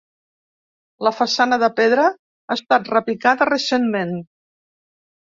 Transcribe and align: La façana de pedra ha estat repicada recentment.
La 1.07 1.09
façana 1.17 1.59
de 1.63 1.67
pedra 1.79 2.05
ha 2.07 2.55
estat 2.59 2.89
repicada 2.93 3.47
recentment. 3.51 4.15